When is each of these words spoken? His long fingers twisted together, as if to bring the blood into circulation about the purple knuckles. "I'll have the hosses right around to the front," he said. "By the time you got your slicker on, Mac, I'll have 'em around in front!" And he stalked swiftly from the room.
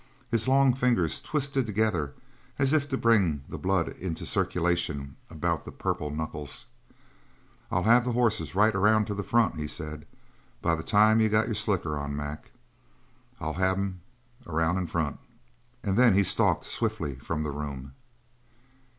His 0.31 0.47
long 0.47 0.73
fingers 0.73 1.19
twisted 1.19 1.67
together, 1.67 2.15
as 2.57 2.73
if 2.73 2.89
to 2.89 2.97
bring 2.97 3.43
the 3.47 3.59
blood 3.59 3.89
into 3.89 4.25
circulation 4.25 5.15
about 5.29 5.63
the 5.63 5.71
purple 5.71 6.09
knuckles. 6.09 6.65
"I'll 7.69 7.83
have 7.83 8.05
the 8.05 8.13
hosses 8.13 8.55
right 8.55 8.73
around 8.73 9.05
to 9.05 9.13
the 9.13 9.21
front," 9.21 9.57
he 9.59 9.67
said. 9.67 10.07
"By 10.59 10.73
the 10.73 10.81
time 10.81 11.21
you 11.21 11.29
got 11.29 11.45
your 11.45 11.53
slicker 11.53 11.99
on, 11.99 12.15
Mac, 12.15 12.49
I'll 13.39 13.53
have 13.61 13.77
'em 13.77 14.01
around 14.47 14.79
in 14.79 14.87
front!" 14.87 15.19
And 15.83 15.99
he 16.15 16.23
stalked 16.23 16.65
swiftly 16.65 17.13
from 17.19 17.43
the 17.43 17.51
room. 17.51 17.93